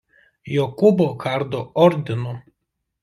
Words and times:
Jokūbo 0.53 1.07
kardo 1.25 1.59
ordinu. 1.85 2.37